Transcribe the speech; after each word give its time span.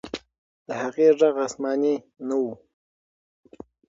د 0.67 0.69
هغې 0.81 1.07
ږغ 1.19 1.35
آسماني 1.45 1.95
نه 2.27 2.35
و. 2.41 2.43